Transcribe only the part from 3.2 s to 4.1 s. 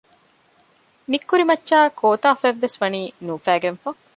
ނޫފައިގަންފަ